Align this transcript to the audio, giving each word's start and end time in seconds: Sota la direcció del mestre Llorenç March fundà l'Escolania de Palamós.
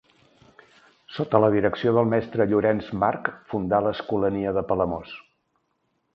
Sota 1.17 1.41
la 1.43 1.51
direcció 1.55 1.93
del 1.97 2.09
mestre 2.13 2.47
Llorenç 2.53 2.89
March 3.05 3.31
fundà 3.53 3.83
l'Escolania 3.89 4.57
de 4.59 4.67
Palamós. 4.73 5.15